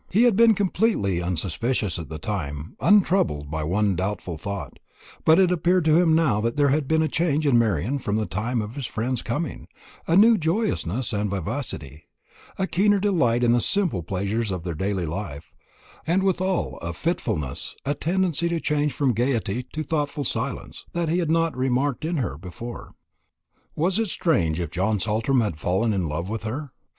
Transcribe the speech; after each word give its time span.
He 0.09 0.23
had 0.23 0.35
been 0.35 0.55
completely 0.55 1.21
unsuspicious 1.21 1.99
at 1.99 2.09
the 2.09 2.17
time, 2.17 2.75
untroubled 2.79 3.51
by 3.51 3.63
one 3.63 3.95
doubtful 3.95 4.35
thought; 4.35 4.79
but 5.25 5.37
it 5.37 5.51
appeared 5.51 5.85
to 5.85 5.99
him 5.99 6.15
now 6.15 6.41
that 6.41 6.57
there 6.57 6.69
had 6.69 6.87
been 6.87 7.03
a 7.03 7.07
change 7.07 7.45
in 7.45 7.59
Marian 7.59 7.99
from 7.99 8.15
the 8.15 8.25
time 8.25 8.63
of 8.63 8.73
his 8.73 8.87
friend's 8.87 9.21
coming 9.21 9.67
a 10.07 10.15
new 10.15 10.39
joyousness 10.39 11.13
and 11.13 11.29
vivacity, 11.29 12.05
a 12.57 12.65
keener 12.65 12.99
delight 12.99 13.43
in 13.43 13.51
the 13.51 13.61
simple 13.61 14.01
pleasures 14.01 14.49
of 14.49 14.63
their 14.63 14.73
daily 14.73 15.05
life, 15.05 15.53
and 16.07 16.23
withal 16.23 16.79
a 16.81 16.93
fitfulness, 16.93 17.75
a 17.85 17.93
tendency 17.93 18.49
to 18.49 18.59
change 18.59 18.93
from 18.93 19.13
gaiety 19.13 19.67
to 19.71 19.83
thoughtful 19.83 20.23
silence, 20.23 20.83
that 20.93 21.09
he 21.09 21.19
had 21.19 21.29
not 21.29 21.55
remarked 21.55 22.03
in 22.03 22.17
her 22.17 22.39
before. 22.39 22.95
Was 23.75 23.99
it 23.99 24.09
strange 24.09 24.59
if 24.59 24.71
John 24.71 24.99
Saltram 24.99 25.41
had 25.41 25.59
fallen 25.59 25.93
in 25.93 26.07
love 26.09 26.27
with 26.27 26.41
her? 26.41 26.71